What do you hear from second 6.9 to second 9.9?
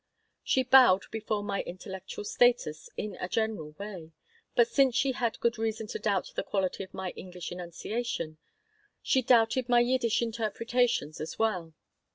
my English enunciation, she doubted my